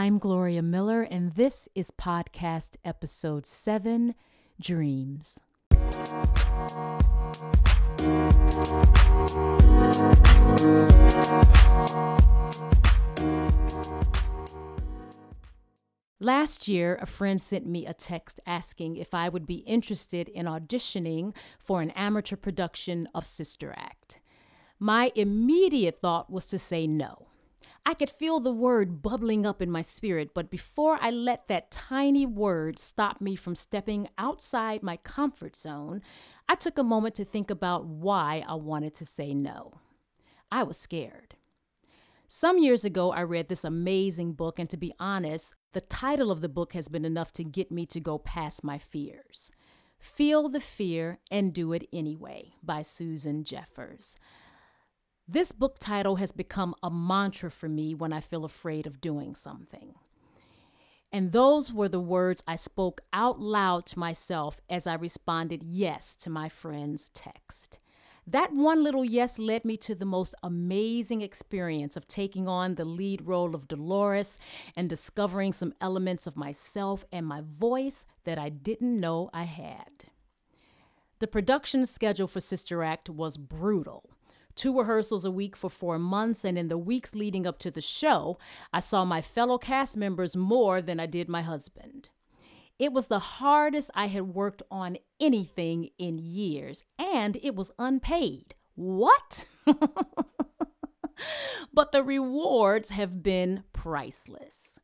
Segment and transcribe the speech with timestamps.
[0.00, 4.14] I'm Gloria Miller, and this is podcast episode 7
[4.60, 5.40] Dreams.
[16.20, 20.46] Last year, a friend sent me a text asking if I would be interested in
[20.46, 24.20] auditioning for an amateur production of Sister Act.
[24.78, 27.26] My immediate thought was to say no.
[27.88, 31.70] I could feel the word bubbling up in my spirit, but before I let that
[31.70, 36.02] tiny word stop me from stepping outside my comfort zone,
[36.46, 39.80] I took a moment to think about why I wanted to say no.
[40.52, 41.36] I was scared.
[42.26, 46.42] Some years ago, I read this amazing book, and to be honest, the title of
[46.42, 49.50] the book has been enough to get me to go past my fears.
[49.98, 54.14] Feel the Fear and Do It Anyway by Susan Jeffers.
[55.30, 59.34] This book title has become a mantra for me when I feel afraid of doing
[59.34, 59.94] something.
[61.12, 66.14] And those were the words I spoke out loud to myself as I responded yes
[66.16, 67.78] to my friend's text.
[68.26, 72.86] That one little yes led me to the most amazing experience of taking on the
[72.86, 74.38] lead role of Dolores
[74.74, 80.06] and discovering some elements of myself and my voice that I didn't know I had.
[81.18, 84.08] The production schedule for Sister Act was brutal.
[84.58, 87.80] Two rehearsals a week for four months, and in the weeks leading up to the
[87.80, 88.38] show,
[88.72, 92.08] I saw my fellow cast members more than I did my husband.
[92.76, 98.56] It was the hardest I had worked on anything in years, and it was unpaid.
[98.74, 99.44] What?
[101.72, 104.80] but the rewards have been priceless.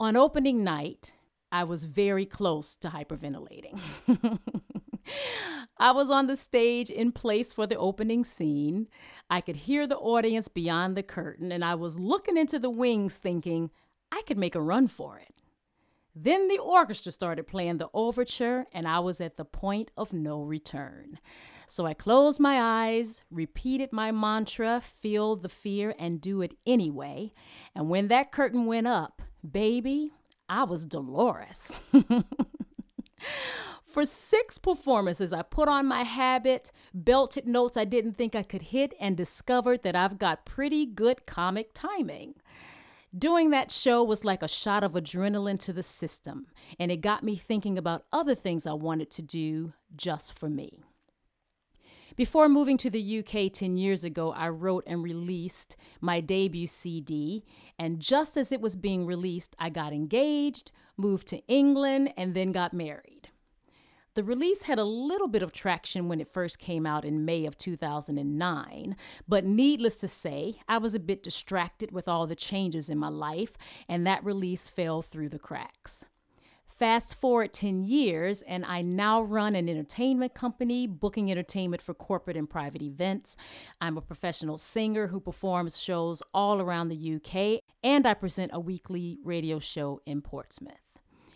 [0.00, 1.14] On opening night,
[1.52, 3.78] I was very close to hyperventilating.
[5.78, 8.88] I was on the stage in place for the opening scene.
[9.30, 13.16] I could hear the audience beyond the curtain, and I was looking into the wings
[13.16, 13.70] thinking,
[14.12, 15.34] I could make a run for it.
[16.14, 20.42] Then the orchestra started playing the overture, and I was at the point of no
[20.42, 21.18] return.
[21.68, 27.32] So I closed my eyes, repeated my mantra, feel the fear, and do it anyway.
[27.76, 30.12] And when that curtain went up, baby,
[30.48, 31.78] I was Dolores.
[33.90, 38.62] For six performances, I put on my habit, belted notes I didn't think I could
[38.62, 42.34] hit, and discovered that I've got pretty good comic timing.
[43.18, 46.46] Doing that show was like a shot of adrenaline to the system,
[46.78, 50.84] and it got me thinking about other things I wanted to do just for me.
[52.14, 57.44] Before moving to the UK 10 years ago, I wrote and released my debut CD,
[57.76, 62.52] and just as it was being released, I got engaged, moved to England, and then
[62.52, 63.19] got married.
[64.14, 67.46] The release had a little bit of traction when it first came out in May
[67.46, 68.96] of 2009,
[69.28, 73.08] but needless to say, I was a bit distracted with all the changes in my
[73.08, 73.56] life,
[73.88, 76.06] and that release fell through the cracks.
[76.66, 82.36] Fast forward 10 years, and I now run an entertainment company, booking entertainment for corporate
[82.36, 83.36] and private events.
[83.80, 88.58] I'm a professional singer who performs shows all around the UK, and I present a
[88.58, 90.89] weekly radio show in Portsmouth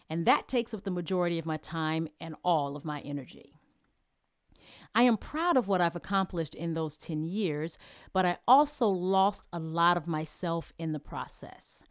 [0.09, 3.55] and that takes up the majority of my time and all of my energy.
[4.95, 7.79] I am proud of what I've accomplished in those 10 years,
[8.13, 11.83] but I also lost a lot of myself in the process.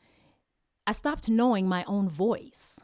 [0.88, 2.79] I stopped knowing my own voice.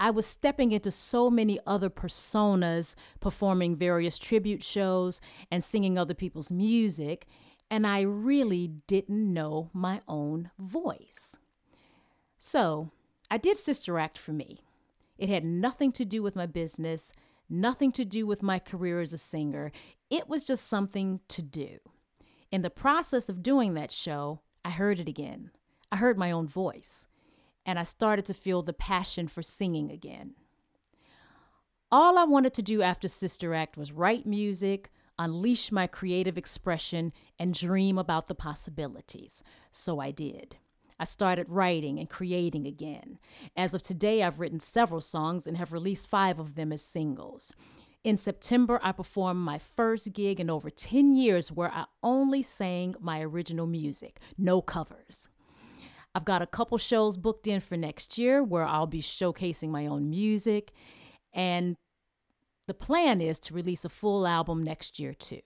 [0.00, 6.14] I was stepping into so many other personas, performing various tribute shows and singing other
[6.14, 7.26] people's music,
[7.68, 11.36] and I really didn't know my own voice.
[12.38, 12.92] So,
[13.30, 14.60] I did Sister Act for me.
[15.18, 17.12] It had nothing to do with my business,
[17.48, 19.72] nothing to do with my career as a singer.
[20.10, 21.78] It was just something to do.
[22.50, 25.50] In the process of doing that show, I heard it again.
[25.92, 27.06] I heard my own voice,
[27.66, 30.34] and I started to feel the passion for singing again.
[31.90, 37.12] All I wanted to do after Sister Act was write music, unleash my creative expression,
[37.38, 39.42] and dream about the possibilities.
[39.70, 40.56] So I did.
[40.98, 43.18] I started writing and creating again.
[43.56, 47.52] As of today, I've written several songs and have released five of them as singles.
[48.04, 52.94] In September, I performed my first gig in over 10 years where I only sang
[53.00, 55.28] my original music, no covers.
[56.14, 59.86] I've got a couple shows booked in for next year where I'll be showcasing my
[59.86, 60.72] own music,
[61.32, 61.76] and
[62.66, 65.42] the plan is to release a full album next year too.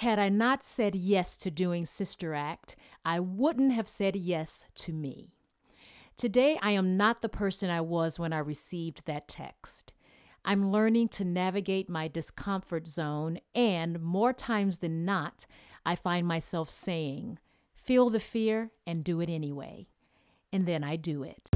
[0.00, 2.74] Had I not said yes to doing Sister Act,
[3.04, 5.34] I wouldn't have said yes to me.
[6.16, 9.92] Today, I am not the person I was when I received that text.
[10.42, 15.44] I'm learning to navigate my discomfort zone, and more times than not,
[15.84, 17.38] I find myself saying,
[17.74, 19.86] Feel the fear and do it anyway.
[20.50, 21.50] and then I do it.